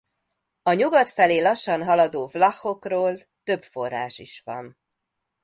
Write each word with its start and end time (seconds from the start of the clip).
A 0.63 0.73
nyugat 0.73 1.09
felé 1.09 1.41
lassan 1.41 1.83
haladó 1.83 2.27
vlachokról 2.27 3.17
több 3.43 3.63
forrás 3.63 4.17
is 4.19 4.41
van. 4.45 4.77